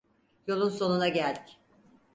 Yolun 0.47 0.69
sonuna 0.69 1.07
geldik. 1.07 1.59